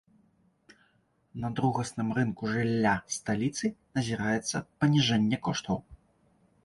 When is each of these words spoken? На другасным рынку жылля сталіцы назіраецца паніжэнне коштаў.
На 1.43 1.51
другасным 1.59 2.09
рынку 2.19 2.49
жылля 2.53 2.95
сталіцы 3.17 3.65
назіраецца 3.99 4.57
паніжэнне 4.83 5.37
коштаў. 5.51 5.77